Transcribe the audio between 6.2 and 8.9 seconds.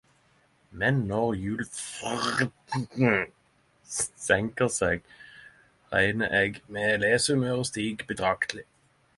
eg med lesehumøret stig betrakteleg!